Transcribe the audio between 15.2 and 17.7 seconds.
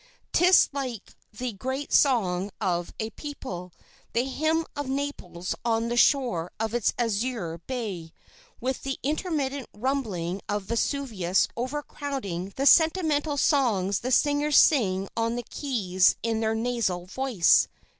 the quays in their nasal voice....